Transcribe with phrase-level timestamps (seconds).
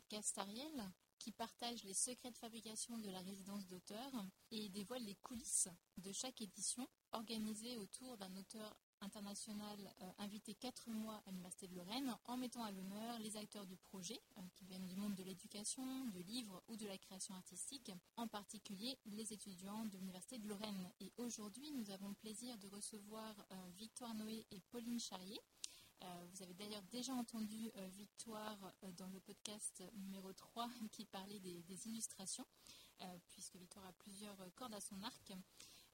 [0.00, 4.10] podcast Ariel qui partage les secrets de fabrication de la résidence d'auteur
[4.50, 5.68] et dévoile les coulisses
[5.98, 11.74] de chaque édition organisée autour d'un auteur international euh, invité quatre mois à l'Université de
[11.74, 15.22] Lorraine en mettant à l'honneur les acteurs du projet euh, qui viennent du monde de
[15.22, 20.48] l'éducation, du livre ou de la création artistique, en particulier les étudiants de l'Université de
[20.48, 20.90] Lorraine.
[21.00, 25.40] Et aujourd'hui, nous avons le plaisir de recevoir euh, Victoire Noé et Pauline Charrier.
[26.32, 32.46] Vous avez d'ailleurs déjà entendu Victoire dans le podcast numéro 3 qui parlait des, illustrations,
[33.28, 35.32] puisque Victoire a plusieurs cordes à son arc.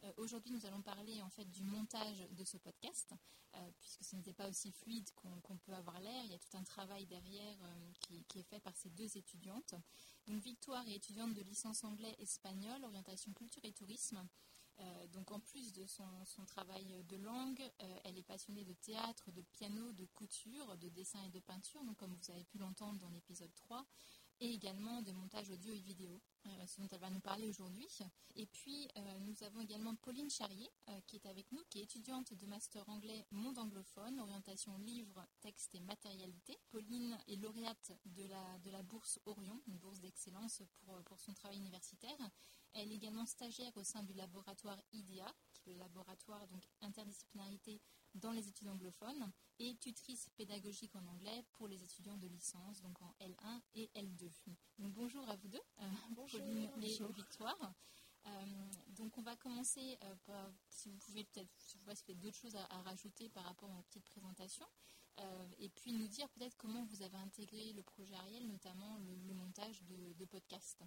[0.04, 3.14] Euh, aujourd'hui, nous allons parler en fait du montage de ce podcast,
[3.54, 6.24] euh, puisque ce n'était pas aussi fluide qu'on peut avoir l'air.
[6.24, 7.92] Il y a tout un travail derrière euh,
[8.28, 9.74] qui, est fait par ces deux étudiantes.
[10.26, 14.26] Victoire est étudiante de licence anglais-espagnol, orientation culture et tourisme.
[15.12, 16.04] Donc en plus de son,
[16.46, 17.62] travail de langue,
[18.04, 21.96] elle est passionnée de théâtre, de piano, de couture, de dessin et de peinture, donc
[21.96, 23.86] comme vous avez pu l'entendre dans l'épisode 3
[24.40, 27.88] et également de montage audio et vidéo, euh, ce dont elle va nous parler aujourd'hui.
[28.34, 31.84] Et puis, euh, nous avons également Pauline Charrier, euh, qui est avec nous, qui est
[31.84, 36.58] étudiante de master anglais monde anglophone, orientation livre, texte et matérialité.
[36.70, 41.32] Pauline est lauréate de la, de la bourse Orion, une bourse d'excellence pour, pour son
[41.32, 42.18] travail universitaire.
[42.72, 47.80] Elle est également stagiaire au sein du laboratoire IDEA, qui est le laboratoire donc interdisciplinarité
[48.16, 53.00] dans les études anglophones et tutrice pédagogique en anglais pour les étudiants de licence, donc
[53.00, 54.30] en L1 et L2.
[54.78, 57.74] Donc bonjour à vous deux, euh, bonjour, Pauline et Victoire.
[58.26, 58.30] Euh,
[58.88, 62.56] donc on va commencer euh, par, si vous pouvez peut-être, si vous avez d'autres choses
[62.56, 64.66] à, rajouter par rapport à petite présentation,
[65.58, 69.82] et puis nous dire peut-être comment vous avez intégré le projet Ariel, notamment le, montage
[69.84, 70.84] de, de podcast.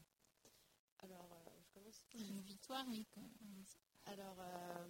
[0.99, 1.99] Alors, je commence.
[2.45, 3.07] Victoire, oui.
[4.13, 4.85] Alors, euh,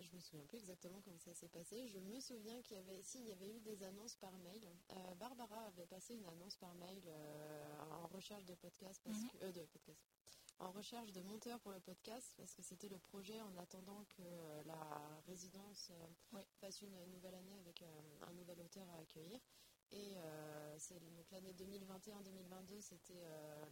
[0.00, 1.88] je me souviens plus exactement comment ça s'est passé.
[1.88, 4.66] Je me souviens qu'il y avait, si, il y avait eu des annonces par mail.
[4.92, 9.28] Euh, Barbara avait passé une annonce par mail euh, en recherche de podcast, parce mhm.
[9.28, 10.00] que, de podcast,
[10.58, 14.22] en recherche de monteurs pour le podcast, parce que c'était le projet en attendant que
[14.64, 15.92] la résidence
[16.60, 17.84] fasse une nouvelle année avec
[18.26, 19.38] un nouvel auteur à accueillir.
[19.92, 20.16] Et
[20.78, 23.22] c'est donc l'année 2021-2022, c'était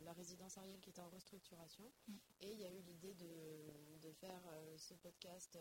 [0.04, 1.90] la résidence Ariel qui était en restructuration.
[2.06, 2.12] Mm.
[2.40, 5.58] Et il y a eu l'idée de, de, faire euh, ce podcast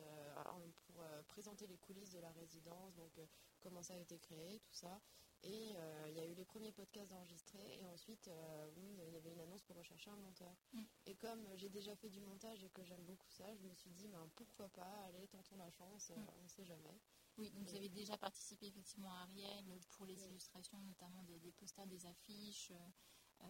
[0.85, 3.11] pour présenter les coulisses de la résidence, donc
[3.59, 5.01] comment ça a été créé, tout ça.
[5.43, 5.75] Et
[6.07, 7.79] il y a eu les premiers podcasts enregistrés.
[7.81, 8.29] Et ensuite,
[8.77, 10.55] oui, il y avait une annonce pour rechercher un monteur.
[10.71, 10.83] Mm.
[11.05, 13.91] Et comme j'ai déjà fait du montage et que j'aime beaucoup ça, je me suis
[13.91, 16.25] dit, ben, pourquoi pas, allez, tentons la chance, mm.
[16.39, 16.97] on ne sait jamais.
[17.37, 21.87] Oui, donc vous avez déjà participé effectivement à Ariel pour les illustrations, notamment des, posters,
[21.87, 23.47] des affiches euh, euh,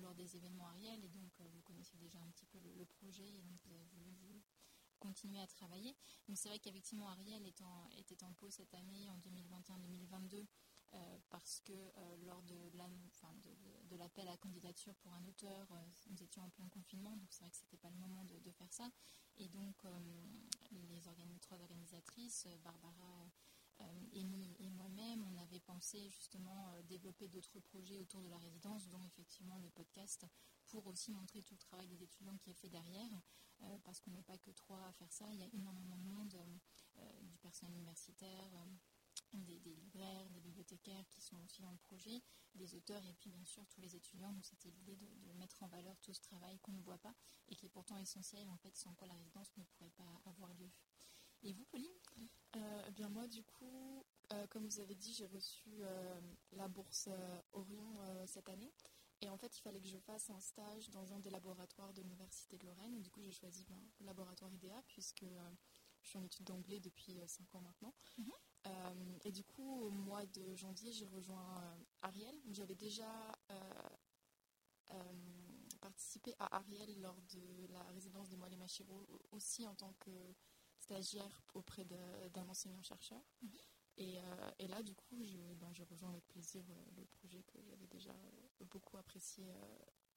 [0.00, 2.35] lors des événements Ariel, et donc euh, vous connaissez déjà un peu
[2.86, 4.42] projet, et donc vous avez voulu
[4.98, 5.94] continuer à travailler.
[6.28, 10.46] Donc c'est vrai qu'effectivement Ariel était en pause cette année, en 2021-2022,
[11.28, 11.72] parce que
[12.24, 15.68] lors de, l'appel à candidature pour un auteur,
[16.08, 18.50] nous étions en plein confinement, donc c'est vrai que ce n'était pas le moment de,
[18.52, 18.88] faire ça.
[19.36, 19.76] Et donc
[20.70, 23.30] les trois organisatrices, Barbara,
[23.80, 23.84] Euh,
[24.58, 29.04] et moi-même, on avait pensé justement euh, développer d'autres projets autour de la résidence, dont
[29.04, 30.26] effectivement le podcast,
[30.66, 33.10] pour aussi montrer tout le travail des étudiants qui est fait derrière,
[33.62, 36.04] euh, parce qu'on n'est pas que trois à faire ça, il y a énormément de
[36.04, 36.36] monde,
[37.22, 38.66] du personnel universitaire,
[39.34, 42.22] des, libraires, des bibliothécaires qui sont aussi dans le projet,
[42.54, 44.32] des auteurs et puis bien sûr tous les étudiants.
[44.32, 47.14] Donc c'était l'idée de, mettre en valeur tout ce travail qu'on ne voit pas
[47.48, 50.52] et qui est pourtant essentiel en fait sans quoi la résidence ne pourrait pas avoir
[50.54, 50.70] lieu.
[51.42, 51.92] Et vous, Pauline?
[52.56, 56.20] Euh, eh bien moi, du coup, euh, comme vous avez dit, j'ai reçu euh,
[56.52, 57.08] la bourse
[57.52, 58.72] Orion cette année.
[59.22, 62.02] Et en fait, il fallait que je fasse un stage dans un des laboratoires de
[62.02, 62.94] l'Université de Lorraine.
[62.94, 65.24] Et du coup, j'ai choisi ben, le laboratoire IDEA, puisque
[66.02, 67.94] je suis en études d'anglais depuis 5 ans maintenant.
[68.18, 68.32] Mhm.
[69.24, 72.34] et du coup, au mois de janvier, j'ai rejoint Ariel.
[72.50, 73.10] J'avais déjà
[75.80, 80.10] participé à Ariel lors de la résidence de Moelle Machiro, aussi en tant que
[80.86, 83.20] stagiaire auprès d'un enseignant-chercheur.
[83.42, 83.50] Mhm.
[83.98, 87.42] Et, euh, et, là, du coup, je, ben, je rejoins avec plaisir euh, le projet
[87.44, 89.44] que j'avais déjà euh, beaucoup apprécié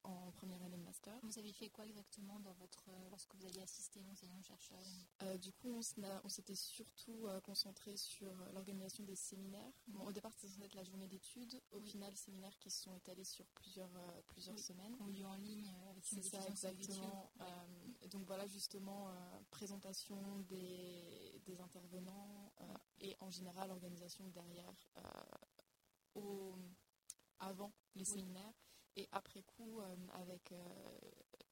[0.04, 1.13] en première année de master.
[1.24, 4.80] Vous avez fait quoi exactement dans votre, lorsque vous aviez assisté l'enseignant-chercheur
[5.42, 9.74] Du coup, on, s'était surtout concentré sur l'organisation des séminaires.
[9.88, 11.62] Bon, au départ, c'était être la journée d'études.
[11.71, 13.92] Au final, séminaires qui se sont étalés sur plusieurs,
[14.27, 14.95] plusieurs semaines.
[15.01, 17.30] Ont lieu en ligne avec C'est ça, exactement.
[18.10, 19.12] Donc voilà, justement,
[19.50, 22.52] présentation des, des intervenants
[23.00, 24.74] et en général, l'organisation derrière,
[26.16, 26.56] au,
[27.40, 28.54] avant les séminaires.
[28.96, 31.00] Et après coup, euh, avec euh,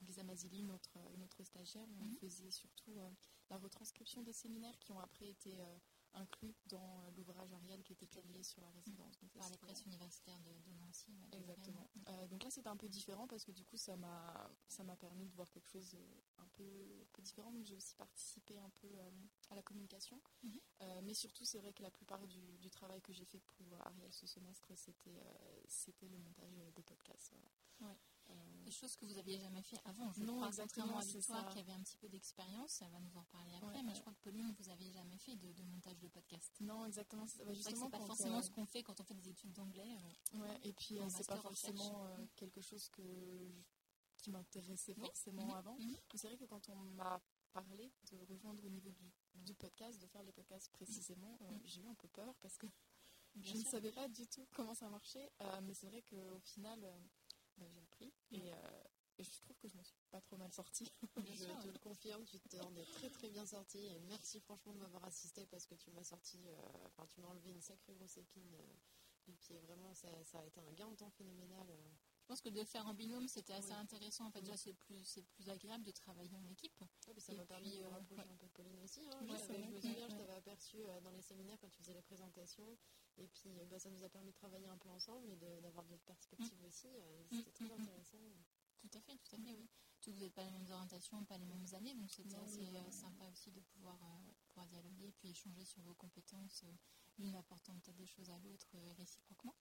[0.02, 2.18] Lisa Mazili, notre, notre stagiaire, on mhm.
[2.18, 3.10] faisait surtout euh,
[3.50, 5.58] la retranscription des séminaires qui ont après été
[6.14, 9.18] inclus dans l'ouvrage Ariel qui était publié sur la résidence.
[9.38, 11.14] Par les presses universitaires de, Nancy.
[11.32, 11.88] Exactement.
[12.30, 15.50] donc là, c'était un peu différent parce que du coup, ça m'a permis de voir
[15.50, 15.96] quelque chose
[16.58, 17.52] un peu, peu différent.
[17.52, 18.88] Donc j'ai aussi participé un peu
[19.50, 20.20] à la communication.
[20.44, 20.60] Mhm.
[21.04, 24.12] mais surtout, c'est vrai que la plupart du, du travail que j'ai fait pour Ariel
[24.14, 25.24] ce semestre, c'était
[25.68, 27.34] c'était le montage des podcasts.
[27.82, 27.98] Ouais.
[28.66, 30.12] Des choses que vous n'aviez jamais fait avant.
[30.12, 33.16] Je non, crois, exactement, à Victoire qui avait un petit peu d'expérience, elle va nous
[33.18, 36.10] en parler après, mais je crois que Pauline, vous n'aviez jamais fait de, montage de
[36.10, 36.54] podcast.
[36.60, 37.24] Non, exactement.
[37.24, 39.88] Bah, c'est pas forcément ce qu'on fait quand on fait des études d'anglais.
[40.34, 43.02] Euh, ouais, et puis euh, c'est pas forcément euh, quelque chose que
[44.28, 45.78] qui m'intéressait forcément mhm, avant.
[45.80, 45.96] Mhm.
[46.16, 47.22] C'est vrai que quand on m'a
[47.54, 51.62] parlé de rejoindre au niveau du, du podcast, de faire les podcasts précisément, mhm.
[51.64, 52.68] j'ai eu un peu peur parce que
[53.40, 55.32] je ne savais pas du tout comment ça marchait.
[55.64, 56.80] mais c'est vrai qu'au final,
[57.58, 58.14] bah, j'ai appris.
[58.32, 58.84] Et, euh,
[59.20, 60.92] et, je trouve que je me suis pas trop mal sortie.
[61.18, 63.86] je te le confirme, tu t'en es très très bien sortie.
[63.86, 67.28] Et merci franchement de m'avoir assisté parce que tu m'as sorti, euh, enfin tu m'as
[67.28, 68.74] enlevé une sacrée grosse épine euh,
[69.26, 69.60] du pied.
[69.60, 71.68] Vraiment, ça, ça, a été un gain de temps phénoménal.
[72.28, 74.26] Je pense que de faire en binôme, c'était assez intéressant.
[74.26, 76.84] En fait, déjà, c'est plus, plus agréable de travailler en équipe.
[77.20, 79.00] ça m'a permis de rapprocher un peu de Pauline aussi.
[79.08, 79.20] Hein.
[79.22, 80.76] je, me souviens, je t'avais aperçu
[81.06, 82.78] dans les séminaires quand tu faisais les présentations.
[83.18, 86.04] Et puis, bah, ça nous a permis de travailler un peu ensemble et d'avoir d'autres
[86.04, 86.66] perspectives mm.
[86.66, 86.88] aussi.
[86.88, 88.18] Euh, mm, c'était très mm, intéressant.
[88.82, 89.70] Tout à fait, tout à fait, oui.
[90.02, 92.92] Tout, vous n'êtes pas les mêmes orientations, pas les mêmes années, donc c'était assez euh,
[92.92, 96.66] sympa aussi de pouvoir, euh, pouvoir dialoguer et puis échanger sur vos compétences,
[97.18, 99.56] l'une apportant peut-être des choses à l'autre réciproquement.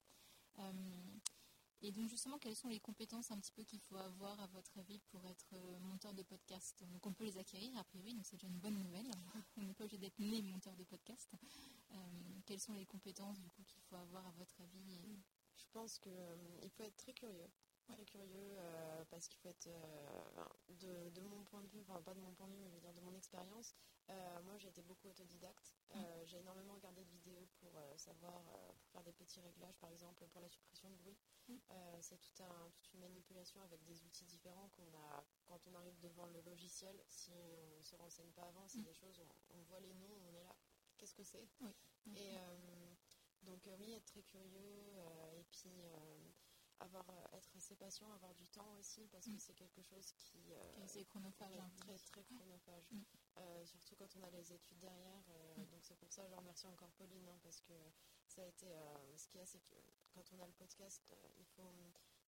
[1.82, 4.78] Et donc justement, quelles sont les compétences un petit peu qu'il faut avoir à votre
[4.78, 6.82] avis pour être monteur de podcast?
[6.93, 9.11] Donc on peut les acquérir a priori, donc c'est déjà une bonne nouvelle.
[9.56, 11.31] on n'est pas obligé d'être né monteur de podcast.
[12.46, 14.99] quelles sont les compétences du coup qu'il faut avoir à votre avis
[15.56, 17.50] Je pense qu'il faut être très curieux
[17.87, 22.14] très curieux euh, parce qu'il faut être, euh, de, mon point de vue, enfin pas
[22.14, 23.75] de mon point de vue, mais je veux dire de mon expérience,
[24.10, 25.74] euh, moi j'ai été beaucoup autodidacte.
[25.94, 26.00] Mm.
[26.24, 28.42] J'ai énormément regardé de vidéos pour savoir,
[28.78, 31.16] pour faire des petits réglages par exemple pour la suppression de bruit.
[31.48, 31.54] Mm.
[32.00, 35.98] c'est tout un, toute une manipulation avec des outils différents qu'on a quand on arrive
[36.00, 36.96] devant le logiciel.
[37.08, 38.84] Si on ne se renseigne pas avant, c'est mm.
[38.84, 40.54] des choses, on, on, voit les noms, on est là,
[40.98, 41.48] qu'est-ce que c'est?
[42.14, 42.36] Et
[43.42, 44.92] donc oui, être très curieux
[45.34, 45.70] et puis
[46.80, 49.38] avoir, euh, être assez patient, avoir du temps aussi, parce que mm.
[49.38, 51.70] c'est quelque chose qui, euh, est chronophage, hein.
[51.78, 52.84] très très chronophage.
[53.38, 55.22] Euh, surtout quand on a les études derrière.
[55.56, 55.66] Mm.
[55.70, 57.74] Donc c'est pour ça que je remercie encore Pauline, hein, parce que
[58.26, 58.66] ça a été,
[59.16, 59.76] ce qui est, c'est que
[60.12, 61.02] quand on a le podcast,
[61.38, 61.72] il faut,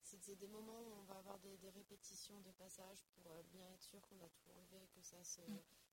[0.03, 4.01] c'est des moments où on va avoir des, répétitions de passages pour bien être sûr
[4.07, 5.43] qu'on a tout enlevé, que ça se,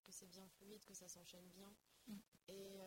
[0.04, 1.74] que c'est bien fluide, que ça s'enchaîne bien.
[2.48, 2.80] Et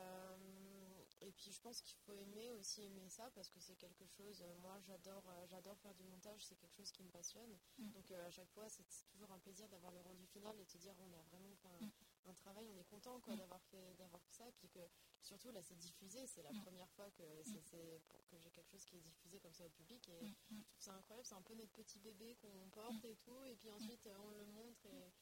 [1.21, 4.41] et puis je pense qu'il faut aimer aussi aimer ça parce que c'est quelque chose,
[4.41, 7.59] euh, moi j'adore euh, j'adore faire du montage, c'est quelque chose qui me passionne.
[7.79, 7.91] Mm.
[7.91, 10.71] Donc euh, à chaque fois c'est toujours un plaisir d'avoir le rendu final et de
[10.71, 11.91] te dire on a vraiment fait un,
[12.33, 12.37] mm.
[12.37, 13.39] travail, on est content quoi, mm.
[13.39, 14.47] d'avoir fait d'avoir ça.
[14.49, 14.81] Et puis que
[15.23, 18.01] surtout là c'est diffusé, c'est la première fois que, c'est, que
[18.39, 20.09] j'ai quelque chose qui est diffusé comme ça au public.
[20.09, 23.45] Et je trouve ça incroyable, c'est un peu notre petit bébé qu'on porte et tout.
[23.45, 25.13] Et puis ensuite on le montre et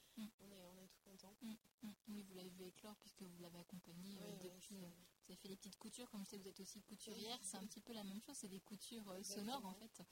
[0.41, 1.37] on, est, on est tout content.
[2.09, 4.77] Oui, vous l'avez vu éclore puisque vous l'avez accompagné depuis
[5.27, 7.67] vous avez fait les petites coutures, comme je sais, vous êtes aussi couturière, c'est un
[7.67, 10.03] petit peu la même chose, c'est des coutures euh, sonores en fait,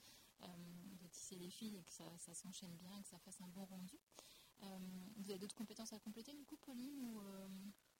[0.41, 0.47] euh,
[1.01, 3.97] de tisser les fils et que ça, s'enchaîne bien, que ça fasse un bon rendu.
[4.63, 4.79] Euh,
[5.17, 7.21] vous avez d'autres compétences à compléter du coup, Pauline ou,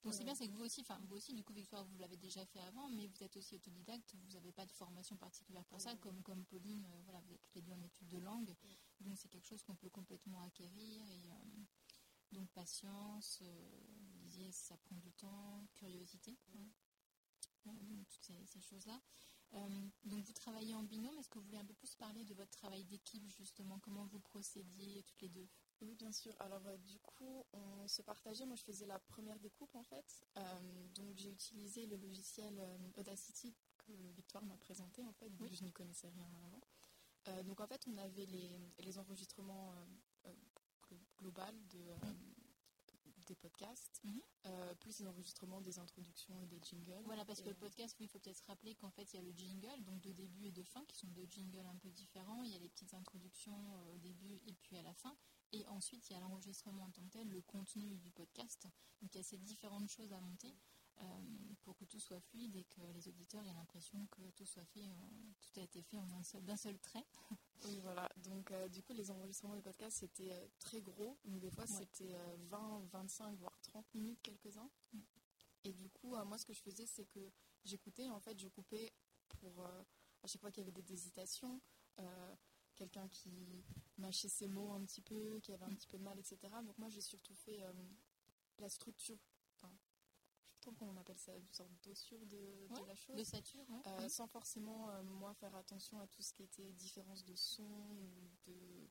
[0.03, 2.17] Donc c'est bien, c'est que vous aussi, enfin vous aussi, du coup, Victoire, vous l'avez
[2.17, 5.81] déjà fait avant, mais vous êtes aussi autodidacte, vous n'avez pas de formation particulière pour
[5.81, 8.55] ça, comme, comme Pauline, voilà, vous êtes toutes les deux en études de langue,
[9.01, 11.23] donc c'est quelque chose qu'on peut complètement acquérir et
[12.31, 16.37] donc patience, vous disiez ça prend du temps, curiosité.
[16.55, 16.67] Hein
[18.09, 19.01] toutes ces, choses-là.
[19.53, 22.33] Euh, donc vous travaillez en binôme, est-ce que vous voulez un peu plus parler de
[22.33, 25.47] votre travail d'équipe justement, comment vous procédiez toutes les deux?
[25.81, 29.39] Oui bien sûr, alors euh, du coup on se partageait, moi je faisais la première
[29.39, 32.61] découpe en fait, euh, donc j'ai utilisé le logiciel
[32.95, 35.53] Audacity que Victoire m'a présenté en fait, oui.
[35.53, 37.43] je n'y connaissais rien avant.
[37.43, 39.73] donc en fait on avait les, les enregistrements
[41.17, 41.41] globaux
[41.71, 41.79] de
[43.25, 44.21] des podcasts, mhm.
[44.45, 47.03] euh, plus les enregistrements des introductions et des jingles.
[47.05, 49.33] Voilà, parce que le podcast, il faut peut-être rappeler qu'en fait, il y a le
[49.35, 52.43] jingle, donc de début et de fin, qui sont deux jingles un peu différents.
[52.43, 55.15] Il y a les petites introductions euh, au début et puis à la fin.
[55.55, 58.67] Et ensuite, il y a l'enregistrement en tant que tel, le contenu du podcast.
[59.01, 60.53] Donc, il y a ces différentes choses à monter.
[61.01, 61.03] Euh,
[61.63, 64.85] pour que tout soit fluide et que les auditeurs aient l'impression que tout soit fait,
[65.41, 67.05] tout a été fait en un seul, d'un seul trait.
[67.65, 68.07] Oui, voilà.
[68.17, 71.17] Donc, euh, du coup, les enregistrements de podcast, c'était euh, très gros.
[71.25, 72.13] Donc, des fois, c'était
[72.49, 74.69] 20, 25, voire 30 minutes, quelques-uns.
[74.93, 74.99] Mm.
[75.63, 77.31] Et du coup, moi, ce que je faisais, c'est que
[77.63, 78.09] j'écoutais.
[78.09, 78.93] En fait, je coupais
[79.29, 81.59] pour, à chaque fois qu'il y avait des hésitations,
[82.75, 83.63] quelqu'un qui
[83.97, 86.37] mâchait ses mots un petit peu, qui avait un petit peu de mal, etc.
[86.63, 87.59] Donc, moi, j'ai surtout fait
[88.59, 89.17] la structure
[90.67, 93.15] important qu'on appelle ça une sorte d'ossure de, Ouais, la chose.
[93.15, 93.65] De sature.
[93.87, 97.63] Euh, sans forcément euh, moi faire attention à tout ce qui était différence de son
[97.63, 98.89] ou de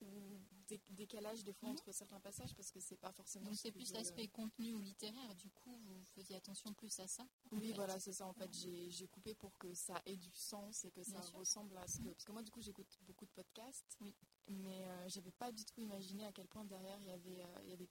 [0.00, 0.39] ou
[0.70, 1.74] dé- décalage des fois Mhm.
[1.74, 4.80] entre certains passages parce que c'est pas forcément Donc ce c'est plus l'aspect contenu ou
[4.80, 7.74] littéraire, du coup vous faisiez attention plus à ça oui fait.
[7.74, 10.90] voilà c'est ça en fait j'ai j'ai coupé pour que ça ait du sens et
[10.90, 11.38] que ça Bien sûr.
[11.38, 14.14] ressemble à ce que parce que moi du coup j'écoute beaucoup de podcasts Oui.
[14.48, 17.60] mais euh, j'avais pas du tout imaginé à quel point derrière il y avait euh,
[17.64, 17.88] il y avait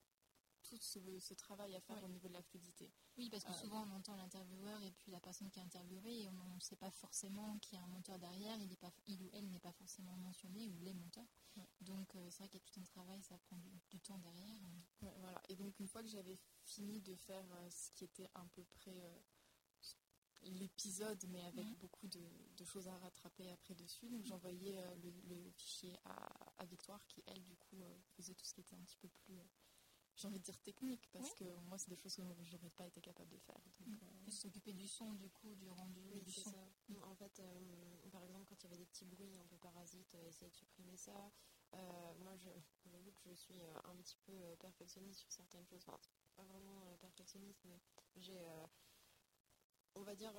[0.69, 3.61] tout ce, ce travail à faire au niveau de la fluidité Oui, parce que Euh,
[3.61, 6.75] souvent on entend l'intervieweur et puis la personne qui est interviewée et on ne sait
[6.75, 9.59] pas forcément qu'il y a un monteur derrière, il, est pas, il ou elle n'est
[9.59, 11.27] pas forcément mentionné ou les monteurs.
[11.81, 14.19] Donc euh, c'est vrai qu'il y a tout un travail, ça prend du, du temps
[14.19, 14.55] derrière.
[15.19, 15.41] Voilà.
[15.49, 18.63] Et donc, une fois que j'avais fini de faire euh, ce qui était à peu
[18.65, 19.01] près
[20.41, 22.21] l'épisode, mais avec beaucoup de,
[22.55, 27.05] de choses à rattraper après dessus, donc j'envoyais euh, le, le fichier à, à Victoire,
[27.07, 29.43] qui elle, du coup, euh, faisait tout ce qui était un petit peu plus, euh,
[30.19, 31.35] j'ai envie de dire technique, parce Oui.
[31.37, 33.57] que moi, c'est des choses que je n'aurais pas été capable de faire.
[33.79, 33.99] Donc, Mhm.
[34.27, 36.51] euh, s'occuper du son, du coup, du rendu, Oui, du son.
[36.51, 36.57] ça.
[37.03, 40.13] En fait, euh, par exemple, quand il y avait des petits bruits un peu parasites,
[40.15, 41.31] euh, essayer de supprimer ça.
[41.75, 42.49] Euh, moi, je,
[42.87, 45.83] j'avoue que je suis un petit peu perfectionniste sur certaines choses.
[45.87, 45.99] Enfin,
[46.35, 47.79] pas vraiment perfectionniste, mais
[48.17, 48.45] j'ai,
[49.95, 50.33] on va dire,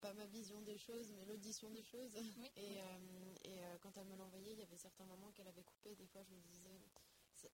[0.00, 2.14] pas ma vision des choses, mais l'audition des choses.
[2.36, 2.50] Oui.
[2.56, 5.62] Et, euh, et euh, quand elle me l'envoyait, il y avait certains moments qu'elle avait
[5.62, 5.94] coupé.
[5.94, 6.78] Des fois, je me disais,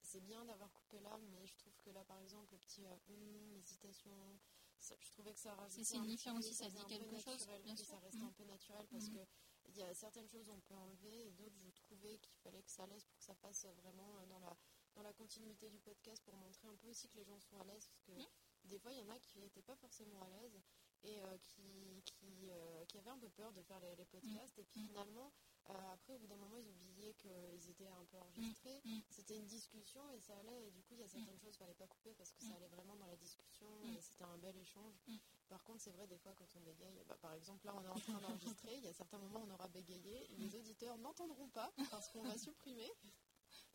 [0.03, 2.97] c'est- bien d'avoir coupé là, mais je trouve que là, par exemple, le petit euh,
[3.09, 4.39] hum, hésitation,
[4.81, 7.17] je trouvais que ça rajoutait C'est signifiant petit- aussi, ça faisait dit un peu quelque
[7.17, 7.87] chose, naturel, bien sûr.
[7.87, 9.15] ça reste un peu naturel parce Mhm.
[9.17, 9.27] que
[9.71, 12.71] il y a certaines choses on peut enlever et d'autres je trouvais qu'il fallait que
[12.71, 14.57] ça laisse pour que ça passe vraiment euh, dans la
[14.95, 17.65] dans la continuité du podcast pour montrer un peu aussi que les gens sont à
[17.65, 18.27] l'aise parce que Mhm.
[18.65, 20.59] des fois il y en a qui n'étaient pas forcément à l'aise
[21.03, 24.59] et euh, qui, qui, euh, qui avaient un peu peur de faire les, les podcasts
[24.59, 25.33] et puis finalement
[25.71, 29.01] euh, après au bout d'un moment ils oubliaient qu'ils étaient un peu enregistrés Mhm.
[29.11, 31.59] c'était une discussion et ça allait et du coup il y a certaines choses qu'il
[31.67, 34.57] fallait pas couper parce que ça allait vraiment dans la discussion et c'était un bel
[34.57, 34.95] échange
[35.49, 37.89] par contre c'est vrai des fois quand on bégaye bah, par exemple là on est
[37.89, 41.49] en train d'enregistrer il y a certains moments où on aura bégayé les auditeurs n'entendront
[41.49, 42.91] pas parce qu'on va supprimer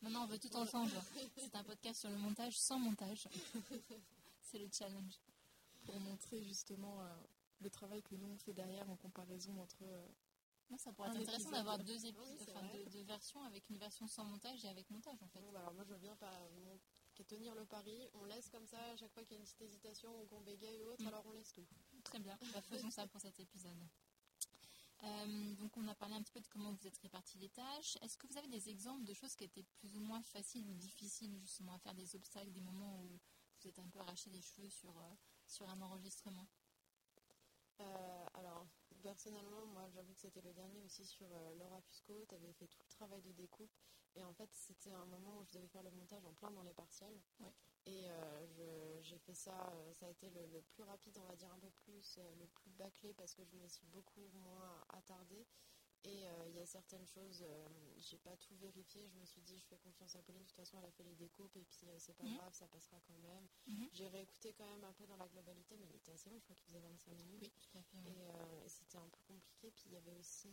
[0.01, 1.01] Maintenant, on veut tout entendre.
[1.37, 3.25] C'est un podcast sur le montage sans montage.
[4.41, 5.13] C'est le challenge.
[5.85, 7.15] pour montrer justement euh,
[7.61, 9.77] le travail que nous on fait derrière en comparaison entre.
[9.83, 10.05] euh,
[10.73, 14.07] Non, ça pourrait être intéressant d'avoir deux, Oui, enfin, deux, deux versions avec une version
[14.07, 15.39] sans montage et avec montage en fait.
[15.39, 16.31] Bon, bah, alors moi je bien pas
[16.65, 16.79] mon-
[17.27, 19.61] tenir le pari on laisse comme ça à chaque fois qu'il y a une petite
[19.61, 21.09] hésitation ou qu'on bégaye ou autre Mhm.
[21.09, 21.63] alors on laisse tout
[22.03, 23.87] Très bien, Bah, faisons ça pour cet épisode.
[25.03, 27.99] Euh, donc on a parlé un petit peu de comment vous êtes répartis les tâches.
[28.01, 30.73] Est-ce que vous avez des exemples de choses qui étaient plus ou moins faciles ou
[30.73, 33.19] difficiles justement à faire des obstacles, des moments où
[33.61, 35.13] vous êtes un peu arraché les cheveux sur, euh,
[35.45, 36.47] sur un enregistrement?
[37.81, 38.65] Euh, alors,
[39.03, 42.25] personnellement, moi, j'avoue que c'était le dernier aussi sur euh, Laura Fusco.
[42.27, 43.71] Tu avais fait tout le travail de découpe.
[44.15, 46.63] Et en fait, c'était un moment où je devais faire le montage en plein dans
[46.63, 47.19] les partiels.
[47.39, 47.53] Ouais.
[47.85, 49.71] Et euh, j'ai fait ça.
[49.75, 52.47] euh, ça a été le, le plus rapide, on va dire un peu plus, le
[52.47, 55.45] plus bâclé parce que je me suis beaucoup moins attardée.
[56.05, 57.67] Et euh, il y a certaines choses, euh,
[57.97, 59.07] j'ai pas tout vérifié.
[59.07, 60.41] Je me suis dit, je fais confiance à Pauline.
[60.43, 62.35] De toute façon, elle a fait les découpes et puis euh, c'est pas Mhm.
[62.37, 63.47] grave, ça passera quand même.
[63.67, 63.89] Mhm.
[63.93, 66.37] J'ai réécouté quand même un peu dans la globalité, mais il était assez long.
[66.39, 67.41] Je crois qu'il faisait 25 minutes.
[67.41, 67.97] Oui, tout à fait.
[68.05, 68.11] oui.
[68.65, 69.71] Et, c'était un peu compliqué.
[69.71, 70.51] Puis il y avait aussi.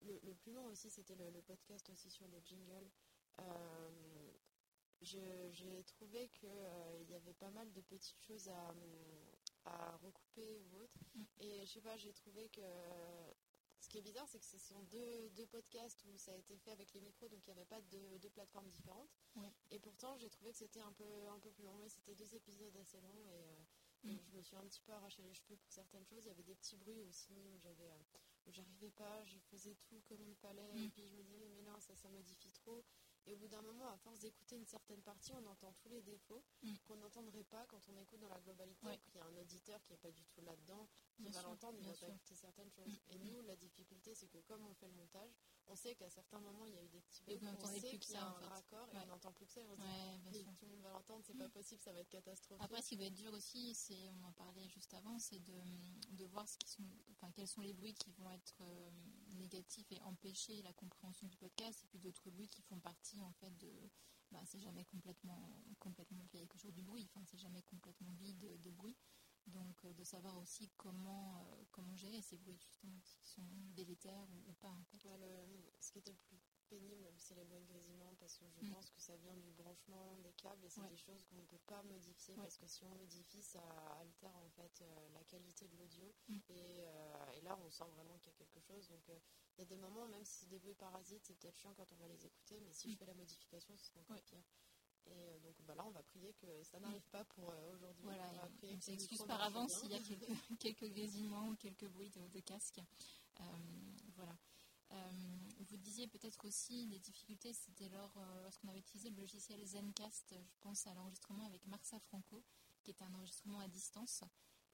[0.00, 2.90] le, le plus long aussi, c'était le, le podcast aussi sur le jingle.
[3.38, 4.32] Euh,
[5.00, 8.74] je- J'ai trouvé qu'il y avait pas mal de petites choses à,
[9.64, 10.98] à recouper ou autre.
[11.14, 11.22] Mm.
[11.38, 12.60] Et je sais pas, j'ai trouvé que.
[13.92, 16.70] Qui est bizarre, c'est que ce sont deux, deux podcasts où ça a été fait
[16.72, 19.10] avec les micros, donc il n'y avait pas de deux plateformes différentes.
[19.70, 22.34] Et pourtant, j'ai trouvé que c'était un peu, un peu plus long, mais c'était deux
[22.34, 23.28] épisodes assez longs.
[23.28, 23.64] Et, euh,
[24.04, 24.10] Mm.
[24.10, 26.24] et je me suis un petit peu arraché les cheveux pour certaines choses.
[26.24, 28.02] Il y avait des petits bruits aussi où j'avais, euh,
[28.46, 30.78] où j'arrivais pas, je faisais tout comme il fallait, Mm.
[30.86, 32.84] et puis je me disais, mais non, ça, ça modifie trop.
[33.26, 36.02] Et au bout d'un moment, à force d'écouter une certaine partie, on entend tous les
[36.02, 36.74] défauts Mm.
[36.84, 38.96] qu'on n'entendrait pas quand on écoute dans la globalité, Ouais.
[38.96, 41.42] ou qu'il y a un auditeur qui n'est pas du tout là-dedans, qui Bien va
[41.42, 42.88] l'entendre, il va pas écouter certaines choses.
[42.88, 43.12] Mm.
[43.12, 45.30] Et nous, la difficulté, c'est que comme on fait le montage,
[45.68, 47.80] on sait qu'à certains moments, il y a eu des petits Et bugs, on n'entendez
[47.80, 48.46] sait qu'il y a un fait.
[48.46, 51.24] raccord, et on n'entend plus que ça, on se Ouais, tout le monde va l'entendre,
[51.24, 52.64] c'est pas possible, ça va être catastrophique.
[52.64, 55.54] Après, ce qui doit être dur aussi, c'est, on en parlait juste avant, c'est de,
[56.16, 58.90] de voir ce qui sont, enfin, quels sont les bruits qui vont être euh,
[59.42, 63.32] négatifs et empêcher la compréhension du podcast, et puis d'autres bruits qui font partie en
[63.32, 63.70] fait de,
[64.30, 68.12] bah, c'est jamais complètement, complètement, il y a toujours du bruit, enfin, c'est jamais complètement
[68.14, 68.96] vide de, bruit.
[69.48, 73.42] Donc, euh, de savoir aussi comment, euh, comment gérer ces bruits justement qui sont
[73.74, 74.68] délétères ou, pas.
[74.68, 75.04] En fait.
[75.04, 76.38] Ouais, le- ce qui plus
[76.72, 78.70] pénible, c'est les bruits de grésillement parce que je Mm.
[78.72, 80.88] pense que ça vient du branchement des câbles et c'est Ouais.
[80.88, 82.42] des choses qu'on ne peut pas modifier Ouais.
[82.42, 83.60] parce que si on modifie, ça
[84.00, 86.38] altère en fait euh, la qualité de l'audio Mm.
[86.48, 88.88] et, euh, et là on sent vraiment qu'il y a quelque chose.
[88.88, 89.18] Donc euh,
[89.56, 91.90] il y a des moments, même si c'est des bruits parasites, c'est peut-être chiant quand
[91.92, 92.92] on va les écouter, mais si Mm.
[92.92, 94.22] je fais la modification, ce sera encore Ouais.
[94.22, 94.42] pire.
[95.06, 98.04] Et donc bah, là, on va prier que ça n'arrive pas pour aujourd'hui.
[98.04, 100.28] Voilà, on, s'excuse par avance s'il y a quelques,
[100.60, 102.80] quelques grésillements ou quelques bruits de, de casque.
[104.16, 104.36] voilà.
[105.68, 110.86] Vous disiez peut-être aussi les difficultés, c'était lorsqu'on avait utilisé le logiciel Zencast, je pense
[110.86, 112.44] à l'enregistrement avec Marsa Franco,
[112.82, 114.22] qui était un enregistrement à distance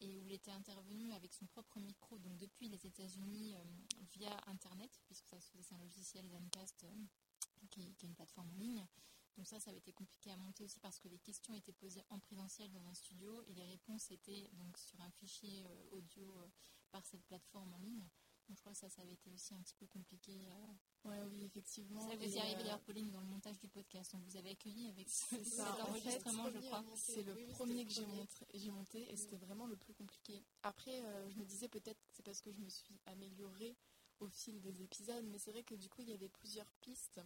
[0.01, 3.65] et où il était intervenu avec son propre micro, donc depuis les États-Unis euh,
[4.13, 8.57] via Internet, puisque ça se faisait, un logiciel Zencast euh, qui, est une plateforme en
[8.57, 8.87] ligne.
[9.37, 12.05] Donc ça, ça avait été compliqué à monter aussi parce que les questions étaient posées
[12.11, 16.35] en présentiel dans un studio et les réponses étaient donc sur un fichier euh, audio
[16.91, 18.09] par cette plateforme en ligne.
[18.49, 20.33] Donc je crois que ça, ça avait été aussi un petit peu compliqué.
[21.05, 22.01] Ouais, oui, effectivement.
[22.01, 24.13] Ça vous y arrivez d'ailleurs, Pauline, dans le montage du podcast.
[24.15, 26.85] On vous avait accueilli avec cet enregistrement, je crois.
[26.95, 30.43] C'est le premier que j'ai monté et c'était vraiment le plus compliqué.
[30.63, 33.77] Après, euh, je me disais peut-être c'est parce que je me suis améliorée
[34.21, 37.21] au fil des épisodes, mais c'est vrai que du coup, il y avait plusieurs pistes.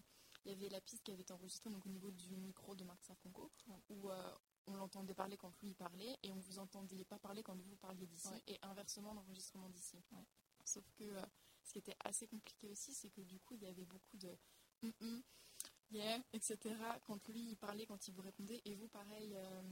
[0.44, 2.82] Il y avait la piste qui avait été enregistrée donc, au niveau du micro de
[2.82, 3.52] Marc Safonco,
[3.88, 4.34] où euh,
[4.66, 8.06] on l'entendait parler quand lui parlait et on vous entendait pas parler quand vous parliez
[8.06, 9.96] d'ici, et inversement l'enregistrement d'ici.
[10.64, 11.22] Sauf que euh,
[11.64, 14.36] ce qui était assez compliqué aussi, c'est que du coup, il y avait beaucoup de
[14.82, 15.22] mm -mm,
[15.90, 16.56] yeah, etc.
[17.06, 19.34] Quand lui, il parlait, quand il vous répondait, et vous, pareil.
[19.36, 19.62] Euh,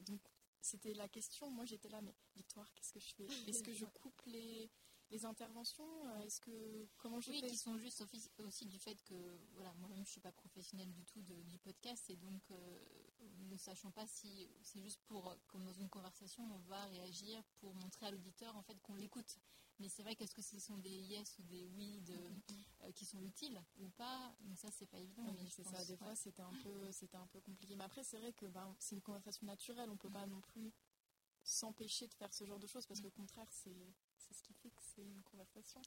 [0.00, 0.20] donc,
[0.60, 1.50] c'était la question.
[1.50, 3.26] Moi, j'étais là, mais Victoire, qu'est-ce que je fais?
[3.60, 4.70] Est-ce que je coupe les,
[5.10, 6.08] les interventions?
[6.08, 7.48] Euh, Est-ce que comment je oui, fais?
[7.48, 8.02] qui sont juste
[8.38, 9.14] aussi du fait que
[9.54, 12.56] voilà, moi-même je suis pas professionnelle du tout de, du podcast et donc euh,
[13.46, 17.74] ne sachant pas si c'est juste pour comme dans une conversation on va réagir pour
[17.74, 19.38] montrer à l'auditeur en fait qu'on l'écoute.
[19.78, 22.64] Mais c'est vrai qu'est-ce que ce sont des yes ou des oui de, mm -hmm.
[22.84, 25.26] euh, qui sont utiles ou pas Donc ça c'est pas évident.
[25.28, 25.84] Oui, c'est ça.
[25.84, 25.98] Des ouais.
[25.98, 27.76] fois c'était un peu c'était un peu compliqué.
[27.76, 29.90] Mais après c'est vrai que ben, c'est une conversation naturelle.
[29.90, 30.72] On peut pas non plus
[31.42, 34.70] s'empêcher de faire ce genre de choses parce qu'au contraire c'est c'est ce qui fait
[34.70, 35.80] que c'est une conversation.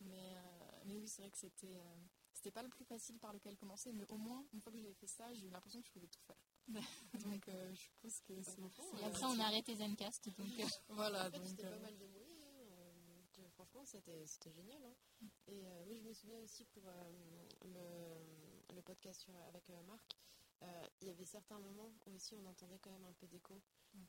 [0.00, 1.96] Mais, euh, mais oui, c'est vrai que c'était euh,
[2.32, 4.94] c'était pas le plus facile par lequel commencer, mais au moins, une fois que j'avais
[4.94, 6.39] fait ça, j'ai eu l'impression que je pouvais tout faire.
[7.24, 8.70] donc, euh, je pense que c'est bon.
[9.00, 10.28] Et après, on a arrêté Zencast.
[10.38, 10.48] Donc,
[10.88, 11.28] voilà.
[11.28, 12.38] En fait, donc, pas mal débrouillée.
[12.42, 13.48] Hein.
[13.54, 14.82] franchement, c'était génial.
[14.84, 15.26] Hein.
[15.48, 16.84] Et oui, je me souviens aussi pour
[17.64, 20.16] le, le, podcast sur, avec Marc.
[20.62, 20.66] Euh,
[21.00, 23.60] il y avait certains moments où aussi on entendait quand même un peu d'écho.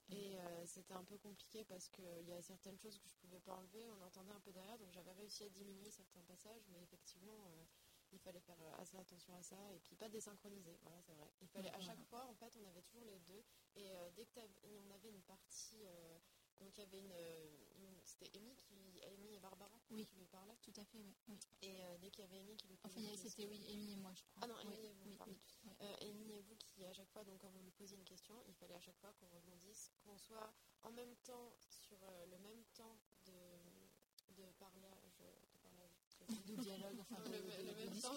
[0.10, 3.20] Et euh, c'était un peu compliqué parce qu'il y a certaines choses que je ne
[3.22, 6.68] pouvais pas enlever, on entendait un peu derrière, donc j'avais réussi à diminuer certains passages,
[6.70, 7.64] mais effectivement, euh,
[8.12, 10.78] il fallait faire assez attention à ça et puis pas désynchroniser.
[10.82, 11.30] Voilà, c'est vrai.
[11.42, 13.44] Il fallait, à chaque fois, en fait, on avait toujours les deux.
[13.76, 15.86] Et dès qu'on avait une partie
[16.62, 20.06] donc il y avait une, une c'était Amy qui Amy et Barbara oui.
[20.06, 20.58] qui lui parlaient.
[20.62, 21.16] Tout à fait, oui.
[21.28, 21.40] oui.
[21.64, 23.96] Et euh, dès qu'il y avait Amy qui lui posait Enfin, c'était oui, Amy et
[23.96, 24.42] moi, je crois.
[24.44, 25.10] Ah non, Amy oui, et vous.
[25.28, 25.38] Oui.
[25.82, 28.36] Euh, Amy et vous qui à chaque fois, donc quand vous lui posiez une question,
[28.48, 32.38] il fallait à chaque fois qu'on rebondisse, qu'on soit en même temps sur euh, le
[32.38, 33.34] même temps de,
[34.36, 34.91] de parlage.
[36.46, 38.14] De dialogue, enfin de, le, même temps.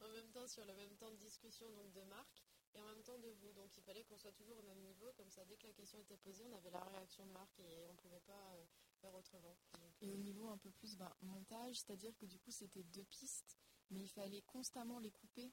[0.00, 2.44] En même temps sur le même temps de discussion donc de Marc
[2.74, 3.52] et en même temps de vous.
[3.52, 5.98] Donc il fallait qu'on soit toujours au même niveau, comme ça dès que la question
[5.98, 8.64] était posée, on avait la réaction de Marc et on ne pouvait pas euh,
[9.00, 9.56] faire autrement.
[9.80, 13.04] Donc, et au niveau un peu plus bah, montage, c'est-à-dire que du coup c'était deux
[13.04, 13.58] pistes,
[13.90, 15.52] mais il fallait constamment les couper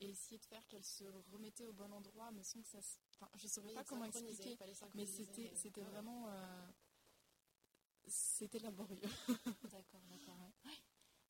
[0.00, 2.78] et essayer de faire qu'elles se remettaient au bon endroit, mais sans que ça...
[3.14, 4.58] Enfin, je ne saurais pas comment expliquer,
[4.94, 6.28] mais c'était vraiment...
[6.28, 6.66] Euh...
[8.08, 9.00] C'était laborieux.
[9.70, 10.72] D'accord, d'accord, ouais.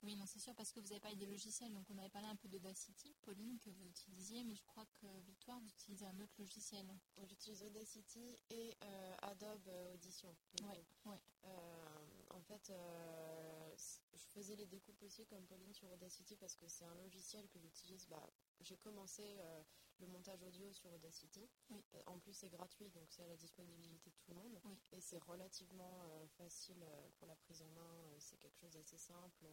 [0.04, 2.28] Oui, non, c'est sûr, parce que vous avez parlé des logiciels, donc on avait parlé
[2.28, 6.20] un peu d'Audacity, Pauline, que vous utilisiez, mais je crois que Victoire, vous utilisez un
[6.20, 6.86] autre logiciel.
[7.24, 10.34] J'utilise Audacity et euh, Adobe Audition.
[10.62, 11.18] Oui, ouais.
[11.44, 13.74] euh, en fait, euh,
[14.14, 17.58] je faisais les découpes aussi comme Pauline sur Audacity parce que c'est un logiciel que
[17.58, 18.06] j'utilise.
[18.06, 18.24] Bah,
[18.60, 19.62] J'ai commencé euh,
[19.98, 21.48] le montage audio sur Audacity.
[21.70, 21.82] Oui.
[22.06, 24.60] En plus, c'est gratuit, donc c'est à la disponibilité de tout le monde.
[24.64, 24.78] Oui.
[24.92, 26.84] Et c'est relativement euh, facile
[27.16, 28.14] pour la prise en main.
[28.18, 29.46] C'est quelque chose d'assez simple.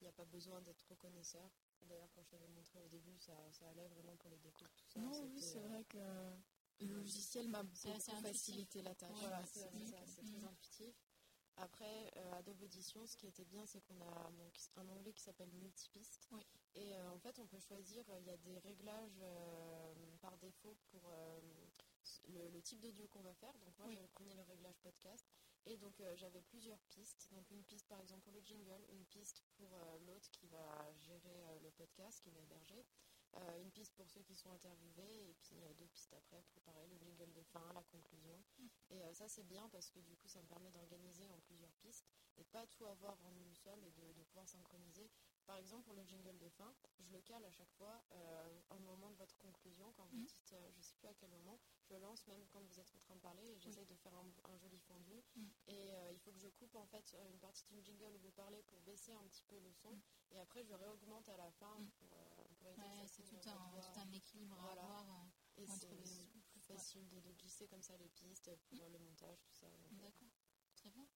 [0.00, 1.50] Il n'y a pas besoin d'être trop connaisseur.
[1.82, 4.68] D'ailleurs, quand je t'avais montré au début, ça, ça allait vraiment pour les découpes.
[4.76, 5.98] Tout ça, non, oui, c'est vrai que
[6.80, 9.10] le logiciel m'a beaucoup facilité la tâche.
[9.20, 9.84] Voilà, c'est mmh.
[10.24, 10.94] très intuitif.
[11.56, 15.22] Après, euh, Adobe Audition, ce qui était bien, c'est qu'on a donc, un onglet qui
[15.22, 16.28] s'appelle Multipiste.
[16.30, 16.46] Oui.
[16.74, 20.76] Et euh, en fait, on peut choisir, il y a des réglages euh, par défaut
[20.90, 21.12] pour
[22.28, 23.52] le, le, type d'audio qu'on va faire.
[23.58, 23.96] Donc moi, oui.
[23.96, 25.26] je prenais le réglage podcast.
[25.68, 27.28] Et donc, euh, j'avais plusieurs pistes.
[27.32, 30.90] Donc, une piste, par exemple, pour le jingle, une piste pour euh, l'autre qui va
[31.00, 32.84] gérer euh, le podcast, qui va héberger,
[33.60, 36.96] une piste pour ceux qui sont interviewés, et puis deux pistes après pour, pareil, le
[36.96, 38.42] jingle de fin, la conclusion.
[38.58, 38.66] Mmh.
[38.88, 42.06] Et ça, c'est bien parce que, du coup, ça me permet d'organiser en plusieurs pistes
[42.38, 45.10] et pas tout avoir en une seule et de, de pouvoir synchroniser.
[45.48, 48.78] Par exemple, pour le jingle de fin, je le cale à chaque fois euh, au
[48.80, 50.26] moment de votre conclusion, quand vous mmh.
[50.26, 51.58] dites, euh, je ne sais plus à quel moment,
[51.88, 53.94] je lance même quand vous êtes en train de parler et j'essaye oui.
[53.94, 55.24] de faire un, un joli fondu.
[55.36, 55.42] Mmh.
[55.68, 58.30] Et euh, il faut que je coupe en fait une partie d'une jingle où vous
[58.32, 59.92] parlez pour baisser un petit peu le son.
[59.92, 60.02] Mmh.
[60.32, 64.58] Et après, je réaugmente à la fin pour, pour ouais, c'est tout, tout un équilibre
[64.60, 64.82] voilà.
[64.82, 65.28] à avoir
[65.66, 65.88] c'est
[66.50, 69.66] plus facile de, glisser comme ça les pistes pour le montage, tout ça.
[69.92, 70.28] D'accord,
[70.76, 71.06] très bien.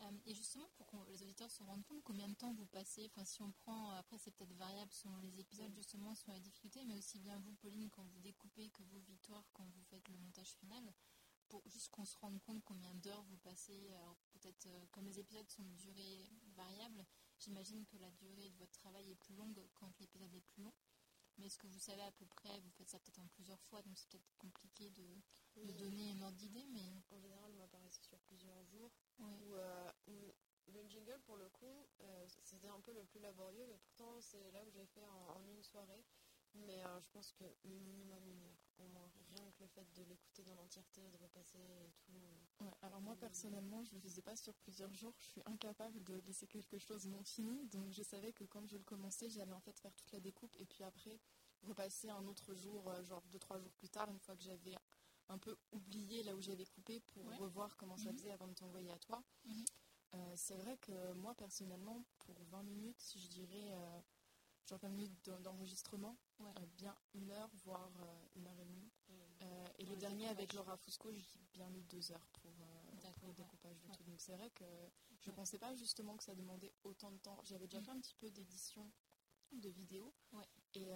[0.00, 3.10] Euh, et justement, pour que les auditeurs se rendent compte combien de temps vous passez,
[3.10, 6.84] enfin si on prend, après c'est peut-être variable selon les épisodes, justement, selon la difficulté,
[6.84, 10.18] mais aussi bien vous, Pauline, quand vous découpez que vos victoires, quand vous faites le
[10.18, 10.94] montage final,
[11.48, 13.90] pour juste qu'on se rende compte combien d'heures vous passez.
[13.90, 17.04] Alors peut-être euh, comme les épisodes sont de durée variable,
[17.38, 20.74] j'imagine que la durée de votre travail est plus longue quand l'épisode est plus long.
[21.38, 23.80] Mais est-ce que vous savez à peu près, vous faites ça peut-être en plusieurs fois,
[23.82, 26.92] donc c'est peut-être compliqué de, donner une ordre d'idée, mais...
[27.10, 28.92] En général, moi, pareil, c'est sur plusieurs jours.
[29.20, 29.90] Euh,
[30.72, 34.50] le jingle, pour le coup, euh, c'était un peu le plus laborieux, mais pourtant, c'est
[34.52, 36.04] là où j'ai fait en, une soirée.
[36.54, 39.10] Mais euh, je pense que minimum une heure, au moins.
[39.30, 42.64] Rien que le fait de l'écouter dans l'entièreté, de repasser et tout.
[42.80, 45.14] alors moi, personnellement, je ne le faisais pas sur plusieurs jours.
[45.18, 47.66] Je suis incapable de laisser quelque chose non fini.
[47.66, 50.56] Donc je savais que quand je le commençais, j'allais en fait faire toute la découpe.
[50.56, 51.20] Et puis après,
[51.62, 54.74] repasser un autre jour, genre deux, trois jours plus tard, une fois que j'avais
[55.28, 58.18] un peu oublié là où j'avais coupé pour revoir comment ça mhm.
[58.18, 59.22] faisait avant de t'envoyer à toi.
[59.44, 59.64] Mhm.
[60.14, 64.00] Euh, c'est vrai que moi personnellement, pour 20 minutes, je dirais euh,
[64.66, 66.44] genre 20 minutes d'enregistrement, euh,
[66.76, 67.92] bien une heure, voire
[68.34, 68.90] une heure et demie.
[69.78, 72.50] et le dernier avec Laura Fusco, j'ai bien mis deux heures pour,
[73.26, 74.04] le découpage de tout.
[74.04, 74.64] Donc c'est vrai que
[75.20, 77.38] je ne pensais pas justement que ça demandait autant de temps.
[77.44, 77.84] J'avais déjà mm.
[77.84, 78.90] fait un petit peu d'édition
[79.52, 80.14] de vidéos.
[80.74, 80.88] Et,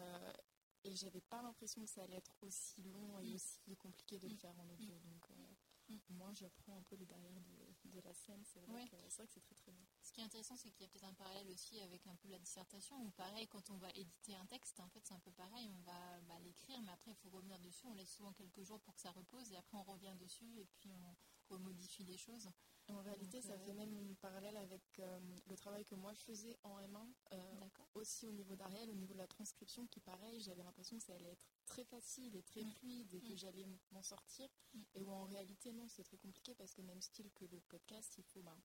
[0.84, 3.34] et j'avais pas l'impression que ça allait être aussi long et mm.
[3.34, 4.38] aussi compliqué de le mm.
[4.38, 4.94] faire en audio.
[4.94, 5.02] Mm.
[5.04, 7.40] Donc euh, moi, je prends un peu le derrière
[7.84, 8.42] de, la scène.
[8.44, 9.84] C'est vrai, que c'est très très bien.
[10.02, 12.28] Ce qui est intéressant, c'est qu'il y a peut-être un parallèle aussi avec un peu
[12.28, 13.00] la dissertation.
[13.02, 15.68] Ou pareil, quand on va éditer un texte, en fait, c'est un peu pareil.
[15.68, 17.86] On va bah, l'écrire, mais après, il faut revenir dessus.
[17.86, 20.66] On laisse souvent quelques jours pour que ça repose, et après, on revient dessus, et
[20.66, 21.16] puis on,
[21.52, 22.48] remodifie les choses.
[22.88, 26.22] En réalité, ça euh, fait même une parallèle avec euh, le travail que moi je
[26.24, 30.40] faisais en M1, euh, aussi au niveau d'Ariel, au niveau de la transcription, qui pareil,
[30.40, 32.70] j'avais l'impression que ça allait être très facile et très mm.
[32.70, 33.36] fluide et que mm.
[33.36, 34.48] j'allais m'en sortir.
[34.74, 34.80] Mm.
[34.94, 38.14] Et où en réalité, non, c'est très compliqué parce que même style que le podcast,
[38.18, 38.60] il faut ben,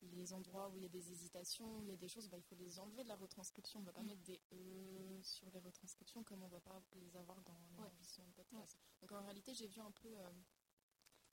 [0.00, 2.38] les endroits où il y a des hésitations, où il y a des choses, ben,
[2.38, 3.80] il faut les enlever de la retranscription.
[3.80, 6.82] On ne va pas mettre des E sur les retranscriptions comme on ne va pas
[6.94, 8.78] les avoir dans l'enregistrement de podcast.
[9.00, 10.16] Donc en réalité, j'ai vu un peu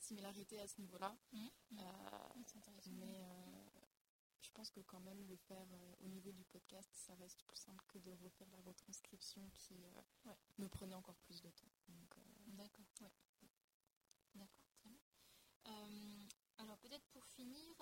[0.05, 1.15] similarité à ce niveau-là.
[1.31, 1.47] Mmh.
[1.73, 2.29] Euh,
[2.91, 3.69] mais euh,
[4.41, 7.57] je pense que quand même le faire euh, au niveau du podcast, ça reste plus
[7.57, 9.75] simple que de refaire la retranscription qui
[10.57, 11.71] me prenait encore plus de temps.
[12.47, 12.85] D'accord.
[14.35, 15.07] D'accord, très bien.
[16.57, 17.73] alors peut-être pour finir,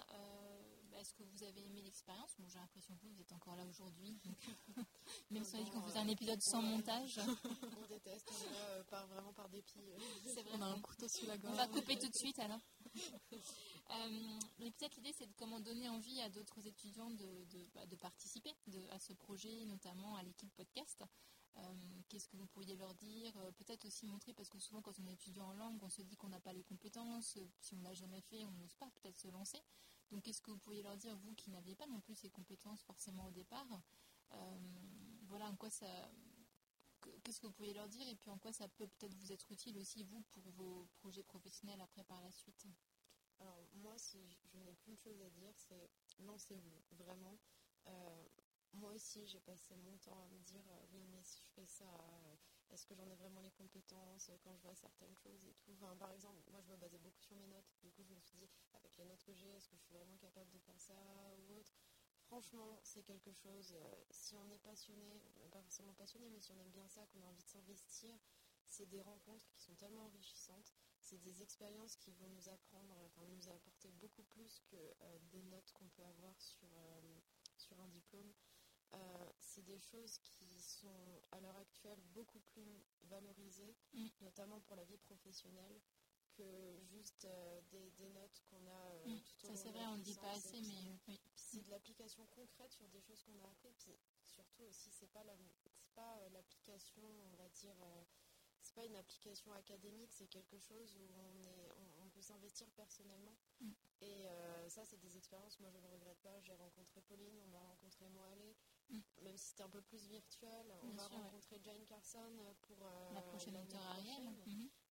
[1.00, 2.36] est-ce que vous avez aimé l'expérience?
[2.40, 4.18] Bon, j'ai l'impression que vous, êtes encore là aujourd'hui.
[5.32, 7.20] Même si on a dit qu'on faisait un épisode sans montage.
[7.84, 8.32] on déteste,
[8.80, 9.82] on part vraiment par dépit.
[10.26, 10.52] C'est vrai.
[10.56, 11.54] On a un couteau sous la gorge.
[11.54, 12.62] On va couper tout de suite alors.
[12.96, 17.96] euh, peut-être l'idée c'est de comment donner envie à d'autres étudiants de, de, bah, de
[17.96, 18.54] participer
[18.92, 21.04] à ce projet, notamment à l'équipe podcast.
[21.58, 21.62] Euh,
[22.10, 23.36] qu'est-ce que vous pourriez leur dire?
[23.38, 26.02] Euh, Peut-être aussi montrer, parce que souvent quand on est étudiant en langue, on se
[26.02, 28.90] dit qu'on n'a pas les compétences, si on ne l'a jamais fait, on n'ose pas
[29.02, 29.60] peut-être se lancer.
[30.14, 32.84] Donc qu'est-ce que vous pourriez leur dire, vous qui n'aviez pas non plus ces compétences
[32.84, 33.82] forcément au départ
[34.34, 34.58] euh,
[35.24, 35.88] Voilà, en quoi ça...
[37.24, 39.52] Qu'est-ce que vous pourriez leur dire et puis en quoi ça peut peut-être vous être
[39.52, 42.66] utile aussi, vous, pour vos projets professionnels après par la suite?
[43.40, 44.20] Alors moi, si
[44.54, 47.38] je n'ai qu'une chose à dire, c'est lancez-vous, vraiment.
[48.74, 51.66] Moi aussi, j'ai passé mon temps à me dire euh, oui, mais si je fais
[51.66, 52.33] ça, euh,
[52.74, 55.76] est-ce que j'en ai vraiment les compétences euh, quand je vois certaines choses et tout.
[56.00, 57.72] par exemple, moi, je me basais beaucoup sur mes notes.
[57.82, 59.94] Du coup, je me suis dit, avec les notes que j'ai, est-ce que je suis
[59.94, 60.96] vraiment capable de faire ça
[61.38, 61.76] ou autre?
[62.26, 63.76] Franchement, c'est quelque chose,
[64.10, 67.28] si on est passionné, pas forcément passionné, mais si on aime bien ça, qu'on a
[67.28, 68.18] envie de s'investir,
[68.66, 73.22] c'est des rencontres qui sont tellement enrichissantes, c'est des expériences qui vont nous apprendre, enfin
[73.28, 74.96] nous apporter beaucoup plus que
[75.32, 76.70] des notes qu'on peut avoir sur,
[77.58, 78.34] sur un diplôme.
[78.94, 84.08] Euh, c'est des choses qui sont à l'heure actuelle beaucoup plus valorisées, mm.
[84.22, 85.80] notamment pour la vie professionnelle,
[86.34, 89.20] que juste euh, des, notes qu'on a euh, mm.
[89.22, 92.72] tout au Ça c'est vrai, on ne dit pas assez, mais c'est de l'application concrète
[92.72, 93.74] sur des choses qu'on a appris.
[93.78, 95.24] Puis surtout aussi, c'est pas
[95.94, 97.76] pas l'application, on va dire
[98.64, 101.70] c'est pas une application académique, c'est quelque chose où on, est,
[102.02, 103.36] on, peut s'investir personnellement.
[103.60, 103.72] Mm.
[104.02, 104.26] Et
[104.70, 106.40] ça, c'est des expériences, moi je ne regrette pas.
[106.42, 108.56] J'ai rencontré Pauline, on a rencontré Moalé.
[109.22, 113.22] Même si c'était un peu plus virtuel, on va rencontrer Jane Carson pour euh, la
[113.22, 114.36] prochaine Ariel.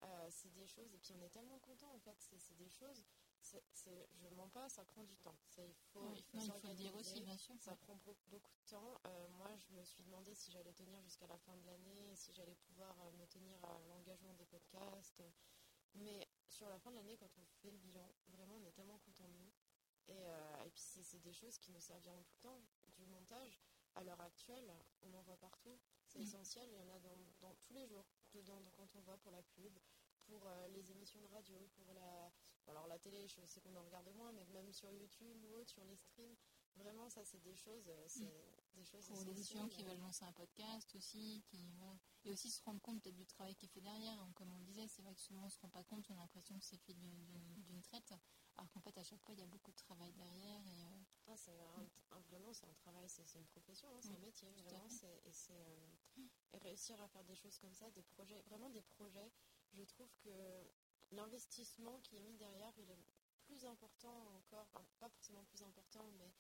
[0.02, 3.04] Euh, c'est des choses, et puis on est tellement content en fait, c'est des choses,
[3.42, 5.36] je ne mens pas, ça prend du temps.
[5.58, 7.54] Il faut, il faut, le dire aussi, bien sûr.
[7.58, 9.00] Ça prend beaucoup de temps.
[9.06, 12.32] Euh, moi, je me suis demandé si j'allais tenir jusqu'à la fin de l'année, si
[12.32, 15.22] j'allais pouvoir me tenir à l'engagement des podcasts.
[15.94, 18.98] Mais sur la fin de l'année, quand on fait le bilan, vraiment, on est tellement
[18.98, 19.52] content de nous.
[20.08, 20.22] Et,
[20.66, 22.62] et puis, c'est des choses qui nous serviront tout le temps,
[22.96, 23.60] du montage
[23.94, 24.72] à l'heure actuelle,
[25.02, 25.78] on en voit partout.
[26.06, 26.22] C'est mm.
[26.22, 28.06] essentiel, il y en a dans, tous les jours.
[28.34, 29.78] dedans, quand on voit pour la pub,
[30.24, 32.30] pour euh, les émissions de radio, pour la,
[32.66, 35.70] alors la télé, je sais qu'on en regarde moins, mais même sur YouTube ou autre,
[35.70, 36.36] sur les streams,
[36.76, 38.74] vraiment, ça, c'est des choses, euh, c'est mm.
[38.74, 41.58] des choses Pour les étudiants qui veulent lancer un podcast aussi, qui
[42.24, 44.18] et aussi se rendre compte peut-être du travail qui est fait derrière.
[44.34, 46.14] Comme on le disait, c'est vrai que souvent on ne se rend pas compte, on
[46.14, 48.12] a l'impression que c'est fait d'une traite,
[48.56, 50.60] alors qu'en fait, à chaque fois, il y a beaucoup de travail derrière.
[50.66, 50.99] Et, euh,
[51.30, 51.52] ah, c'est
[52.28, 54.88] vraiment, c'est un travail, c'est une profession, hein, c'est un métier, vraiment.
[55.24, 59.30] Et, euh, et réussir à faire des choses comme ça, des projets, vraiment des projets,
[59.72, 60.30] je trouve que
[61.12, 63.04] l'investissement qui est mis derrière, il est
[63.44, 66.32] plus important encore, pas forcément plus important, mais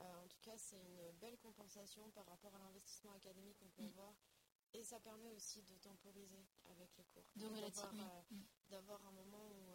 [0.00, 3.82] euh, en tout cas, c'est une belle compensation par rapport à l'investissement académique qu'on peut
[3.82, 3.98] mm.
[3.98, 4.14] avoir.
[4.74, 7.24] Et ça permet aussi de temporiser avec les cours.
[7.36, 8.44] De euh, mm.
[8.68, 9.70] D'avoir un moment où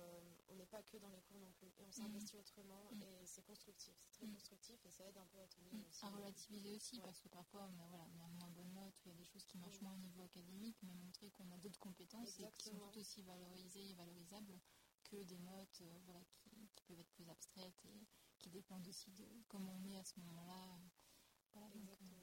[0.61, 1.67] n'est pas que dans les cours non plus.
[1.77, 2.39] Et on s'investit mm.
[2.39, 2.89] autrement.
[2.91, 3.93] Et c'est constructif.
[4.09, 4.85] C'est très constructif.
[4.85, 6.05] Et ça aide un peu à tenir aussi.
[6.05, 9.09] À relativiser aussi, parce que parfois, on a, voilà, on a moins bonne note, il
[9.09, 11.79] y a des choses qui marchent moins au niveau académique, mais montrer qu'on a d'autres
[11.79, 14.59] compétences et qui sont tout aussi valorisées et valorisables
[15.03, 19.25] que des notes voilà, qui, qui, peuvent être plus abstraites et qui dépendent aussi de
[19.47, 20.79] comment on est à ce moment-là.
[21.53, 22.20] Voilà, euh,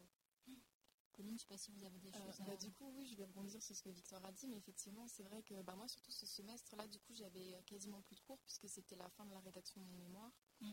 [1.27, 3.17] Je ne sais pas si vous avez des euh, choses bah, Du coup, oui, je
[3.17, 5.89] vais rebondir sur ce que Victor a dit, mais effectivement, c'est vrai que bah, moi,
[5.89, 9.33] surtout ce semestre-là, du coup, j'avais quasiment plus de cours puisque c'était la fin de
[9.33, 10.33] la rédaction de mon mémoire.
[10.61, 10.71] Mm.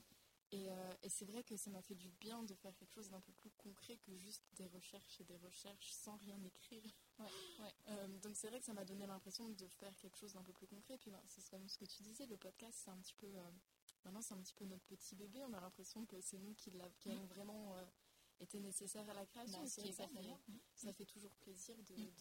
[0.54, 3.20] Euh, et, c'est vrai que ça m'a fait du bien de faire quelque chose d'un
[3.20, 6.84] peu plus concret que juste des recherches et des recherches sans rien écrire.
[8.22, 10.68] donc c'est vrai que ça m'a donné l'impression de faire quelque chose d'un peu plus
[10.68, 10.98] concret.
[11.00, 13.28] Puis ben, c'est comme ce que tu disais, le podcast, c'est un petit peu
[14.06, 15.44] Maintenant, c'est un petit peu notre petit bébé.
[15.44, 17.76] On a l'impression que c'est nous qui, qui avons vraiment
[18.40, 19.62] euh, été nécessaires à la création.
[19.62, 19.84] Bah, ça,
[20.76, 22.12] ça, fait toujours plaisir de, mm.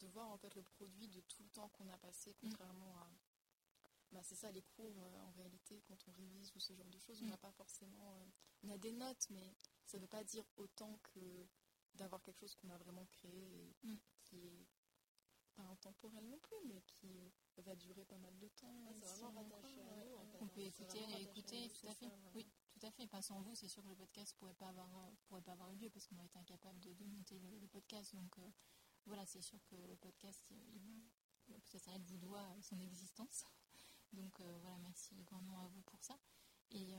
[0.00, 2.34] de, voir en fait le produit de tout le temps qu'on a passé, mm.
[2.40, 3.10] contrairement à.
[4.12, 6.98] Bah, c'est ça, les cours, euh, en réalité, quand on révise ou ce genre de
[6.98, 7.30] choses, on mm.
[7.30, 8.14] n'a pas forcément.
[8.16, 8.26] Euh,
[8.64, 9.54] on a des notes, mais
[9.86, 11.46] ça ne veut pas dire autant que
[11.94, 14.66] d'avoir quelque chose qu'on a vraiment créé et qui est
[15.54, 18.74] pas intemporel non plus, mais qui va durer pas mal de temps.
[19.02, 20.16] c'est vraiment rattaché à nous.
[20.40, 22.10] On peut écouter et écouter, tout à fait.
[22.34, 22.46] Oui,
[22.82, 23.22] tout à fait.
[23.22, 25.76] Sans vous, c'est sûr que le podcast pourrait pas avoir, euh, pourrait pas avoir eu
[25.76, 28.14] lieu parce qu'on aurait été incapable de, monter le, podcast.
[28.14, 28.50] Donc euh,
[29.06, 33.44] voilà, c'est sûr que le podcast, il, ça vous doit son existence.
[34.12, 36.18] Donc euh, voilà, merci grandement à vous pour ça.
[36.70, 36.96] Et,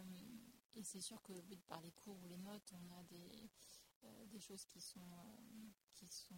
[0.84, 1.34] c'est sûr que
[1.68, 3.50] par les cours ou les notes, on a des,
[4.28, 5.08] des choses qui sont,
[5.94, 6.36] qui sont,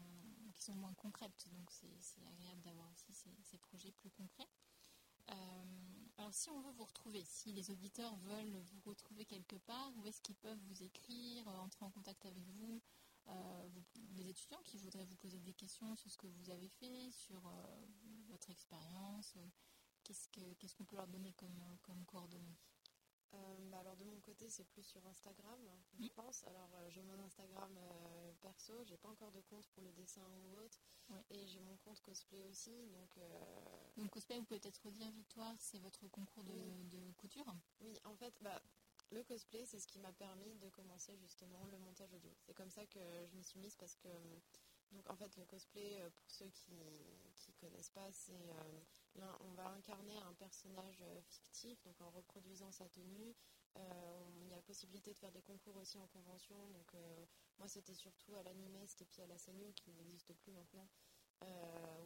[0.53, 1.47] qui sont moins concrètes.
[1.51, 4.49] Donc c'est agréable d'avoir aussi ces, projets plus concrets.
[6.17, 9.91] Euh, alors si on veut vous retrouver, si les auditeurs veulent vous retrouver quelque part,
[9.97, 12.81] où est-ce qu'ils peuvent vous écrire, euh, entrer en contact avec vous,
[13.27, 13.69] euh,
[14.15, 17.41] les étudiants qui voudraient vous poser des questions sur ce que vous avez fait, sur
[18.29, 19.35] votre expérience,
[20.03, 22.57] qu'est-ce qu'on peut leur donner comme, comme coordonnées?
[22.57, 22.74] euh,
[23.31, 25.59] bah alors de mon côté c'est plus sur Instagram
[25.99, 26.43] je pense.
[26.45, 30.21] Alors euh, j'ai mon Instagram euh, perso j'ai pas encore de compte pour le dessin
[30.23, 30.79] ou autre.
[31.29, 33.19] Et j'ai mon compte cosplay aussi donc
[33.95, 37.45] donc cosplay vous pouvez peut-être redire Victoire c'est votre concours de, couture
[37.81, 38.59] oui en fait bah
[39.11, 42.31] le cosplay c'est ce qui m'a permis de commencer justement le montage audio.
[42.41, 44.07] C'est comme ça que je me suis mise parce que
[44.91, 46.73] donc en fait le cosplay pour ceux qui
[47.35, 48.51] qui connaissent pas c'est
[49.39, 53.35] on va incarner un personnage euh, fictif, donc en reproduisant sa tenue.
[53.77, 56.55] Euh, il y a la possibilité de faire des concours aussi en convention.
[56.69, 57.25] Donc euh,
[57.57, 60.87] moi c'était surtout à l'Animest et puis à la CNU qui n'existe plus maintenant.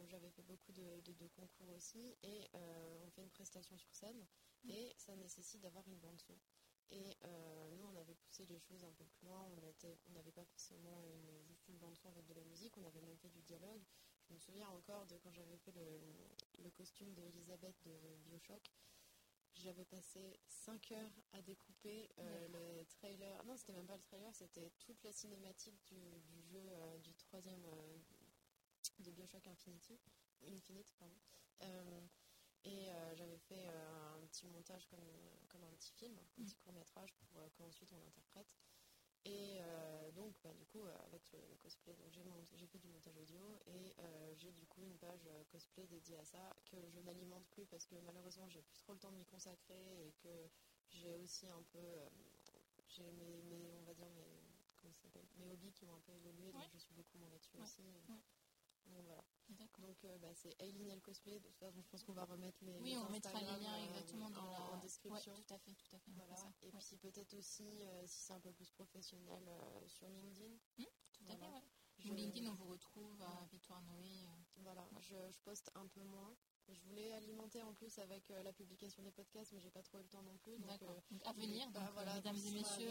[0.00, 4.26] où j'avais fait beaucoup de, concours aussi et on fait une prestation sur scène
[4.68, 6.36] et ça nécessite d'avoir une bande son.
[6.90, 7.16] Et
[7.76, 9.40] nous, on avait poussé les choses un peu plus loin.
[9.44, 11.00] On n'avait pas forcément
[11.46, 13.84] juste une bande son avec de la musique, on avait même fait du dialogue.
[14.30, 16.00] Je me souviens encore de quand j'avais fait le,
[16.68, 18.70] costume d'Elisabeth de Bioshock.
[19.54, 23.44] J'avais passé 5 heures à découper euh, le trailer.
[23.44, 27.64] Non, c'était même pas le trailer, c'était toute la cinématique du, jeu euh, du troisième
[27.64, 27.98] euh,
[29.00, 29.98] de Bioshock Infinity.
[30.46, 31.14] Infinite, pardon.
[32.64, 35.04] et j'avais fait un petit montage comme,
[35.48, 38.48] comme un petit film, un petit court métrage pour qu'ensuite on l'interprète.
[39.26, 41.94] Et euh, donc, bah, du coup, euh, avec le, cosplay,
[42.54, 46.24] j'ai fait du montage audio et euh, j'ai du coup une page cosplay dédiée à
[46.24, 49.26] ça que je n'alimente plus parce que malheureusement, j'ai plus trop le temps de m'y
[49.26, 50.48] consacrer et que
[50.88, 51.84] j'ai aussi un peu,
[52.88, 54.42] j'ai mes, on va dire mes,
[55.38, 57.82] mes hobbies qui ont un peu évolué, donc je suis beaucoup moins là-dessus aussi.
[58.86, 59.24] Donc voilà.
[59.78, 61.38] Donc euh, bah, c'est Aileen et le cosplay.
[61.40, 62.78] De toute façon, je pense qu'on va remettre les.
[62.80, 65.34] Oui, on mettra les liens euh, exactement dans en, la description.
[65.34, 66.12] tout à fait, tout à fait.
[66.12, 66.36] Voilà.
[66.62, 69.42] Et puis peut-être aussi, euh, si c'est un peu plus professionnel,
[69.88, 70.54] sur LinkedIn.
[70.78, 71.64] Mmh, tout à fait, ouais.
[71.98, 74.26] Sur LinkedIn, on vous retrouve à Victoire Noé.
[74.56, 76.34] Voilà, je, je, poste un peu moins.
[76.72, 79.98] Je voulais alimenter en plus avec euh, la publication des podcasts, mais j'ai pas trop
[79.98, 80.56] eu le temps non plus.
[80.58, 82.90] Donc, euh, à venir, bah, euh, mesdames et messieurs,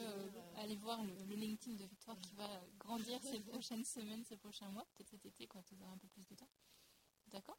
[0.58, 4.86] allez voir le, LinkedIn de Victoire qui va grandir ces prochaines semaines, ces prochains mois,
[4.96, 6.50] peut-être cet été quand vous aurez un peu plus de temps.
[7.28, 7.58] D'accord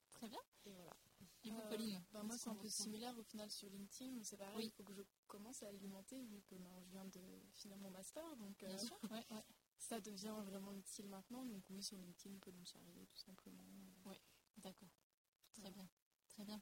[1.70, 4.22] Pauline bah, Moi, c'est un peu similaire au final sur LinkedIn.
[4.22, 7.20] C'est pareil, il faut que je commence à alimenter vu que ben, je viens de
[7.52, 8.24] finir mon master.
[8.36, 9.44] Donc, Bien sûr, ouais, ouais.
[9.78, 11.44] ça devient vraiment utile maintenant.
[11.44, 13.64] Donc, oui, sur LinkedIn, Pauline Charrier, tout simplement.
[14.06, 14.20] Oui,
[14.58, 14.90] d'accord.
[15.54, 15.88] Très bien.
[16.30, 16.60] Très bien.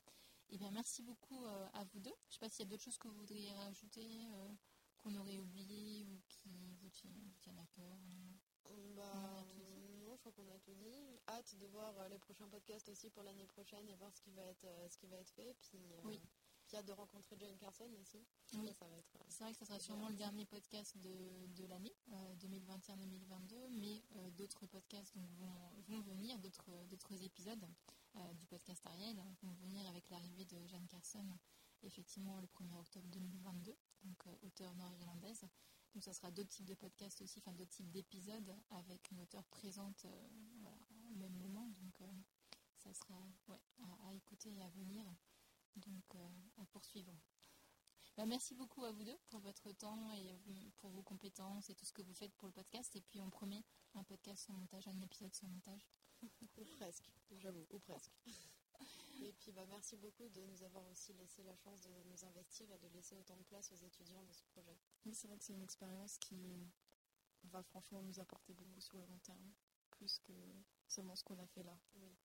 [0.50, 2.14] Eh bien, merci beaucoup euh, à vous deux.
[2.28, 4.48] Je ne sais pas s'il y a d'autres choses que vous voudriez rajouter, euh,
[4.96, 7.98] qu'on aurait oublié ou qui vous tiennent à cœur.
[8.96, 9.44] Bah,
[10.00, 11.20] non, je crois qu'on a tout dit.
[11.28, 14.30] Hâte de voir euh, les prochains podcasts aussi pour l'année prochaine et voir ce qui
[14.30, 15.54] va être, ce qui va être fait.
[15.60, 16.20] Puis, oui.
[16.66, 18.26] Puis hâte de rencontrer Jane Carson aussi.
[18.54, 18.74] Oui.
[19.28, 21.94] C'est vrai que ce sera sûrement le dernier podcast de, de l'année
[22.40, 24.02] 2021-2022, mais
[24.32, 25.48] d'autres podcasts vont,
[25.88, 27.66] vont, venir, d'autres épisodes.
[28.18, 31.26] Euh, du podcast Ariel vont venir avec l'arrivée de Jeanne Carson,
[31.82, 35.46] effectivement le 1er octobre 2022, donc euh, auteure nord-irlandaise.
[35.94, 39.44] Donc ça sera d'autres types de podcasts aussi, enfin d'autres types d'épisodes avec une auteure
[39.46, 40.28] présente euh,
[41.10, 41.68] au même moment.
[41.80, 42.02] Donc
[42.76, 43.14] ça sera
[44.06, 45.04] à, écouter et à venir,
[45.76, 46.16] donc
[46.56, 47.14] à poursuivre.
[48.16, 51.86] Bah, merci beaucoup à vous deux pour votre temps et pour vos compétences et tout
[51.86, 52.94] ce que vous faites pour le podcast.
[52.96, 55.86] Et puis on promet un podcast sans montage, un épisode sans montage.
[56.56, 58.12] Ou presque, j'avoue, ou presque.
[59.20, 62.70] Et puis bah, merci beaucoup de nous avoir aussi laissé la chance de nous investir
[62.70, 64.76] et de laisser autant de place aux étudiants de ce projet.
[65.04, 66.70] Oui, c'est vrai que c'est une expérience qui
[67.44, 69.52] va franchement nous apporter beaucoup sur le long terme,
[69.90, 70.32] plus que
[70.86, 71.76] seulement ce qu'on a fait là.
[71.96, 72.16] Oui.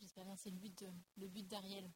[0.00, 0.84] J'espère bien c'est le but,
[1.16, 1.88] le but d'Ariel.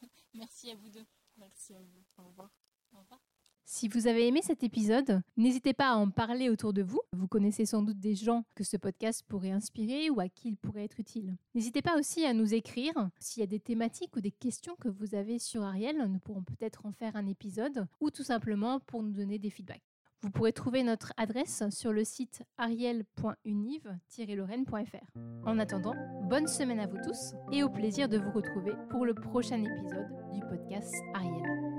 [0.34, 1.06] merci à vous deux.
[1.36, 2.04] Merci à vous.
[2.16, 2.50] Au revoir.
[2.92, 3.20] Au revoir.
[3.70, 7.02] Si vous avez aimé cet épisode, n'hésitez pas à en parler autour de vous.
[7.12, 10.56] Vous connaissez sans doute des gens que ce podcast pourrait inspirer ou à qui il
[10.56, 11.36] pourrait être utile.
[11.54, 14.88] N'hésitez pas aussi à nous écrire s'il y a des thématiques ou des questions que
[14.88, 16.02] vous avez sur Ariel.
[16.08, 19.84] Nous pourrons peut-être en faire un épisode ou tout simplement pour nous donner des feedbacks.
[20.22, 25.18] Vous pourrez trouver notre adresse sur le site ariel.univ-lorraine.fr.
[25.44, 25.92] En attendant,
[26.26, 30.08] bonne semaine à vous tous et au plaisir de vous retrouver pour le prochain épisode
[30.32, 31.77] du podcast Ariel.